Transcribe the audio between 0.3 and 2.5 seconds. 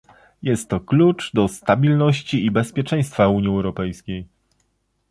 Jest to klucz do stabilności